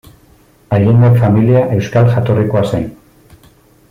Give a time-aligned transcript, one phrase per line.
[0.77, 2.89] Allende familia euskal jatorrikoa zen.